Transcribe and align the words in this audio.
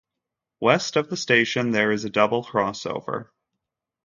West 0.59 0.95
of 0.95 1.11
the 1.11 1.15
station 1.15 1.69
there 1.73 1.91
is 1.91 2.05
a 2.05 2.09
double 2.09 2.43
crossover. 2.43 3.27